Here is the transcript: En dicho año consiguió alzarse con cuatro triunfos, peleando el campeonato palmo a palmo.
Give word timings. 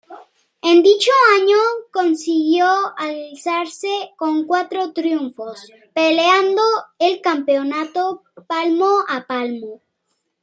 En 0.63 0.81
dicho 0.81 1.11
año 1.39 1.57
consiguió 1.93 2.65
alzarse 2.97 3.87
con 4.17 4.47
cuatro 4.47 4.93
triunfos, 4.93 5.71
peleando 5.93 6.63
el 6.97 7.21
campeonato 7.21 8.23
palmo 8.47 9.03
a 9.07 9.27
palmo. 9.27 9.83